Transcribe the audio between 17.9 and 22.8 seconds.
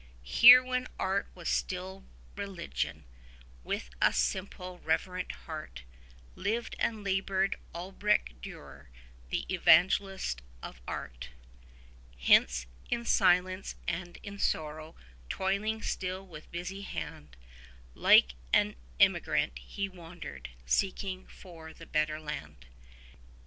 Like an emigrant he wandered, seeking for the Better Land.